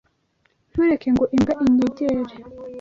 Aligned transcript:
Ntureke 0.69 1.07
ngo 1.13 1.23
imbwa 1.35 1.53
inyegere! 1.67 2.21